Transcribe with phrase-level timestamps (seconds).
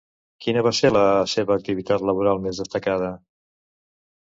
[0.45, 1.03] Quina va ser la
[1.35, 3.13] seva activitat laboral més destacada?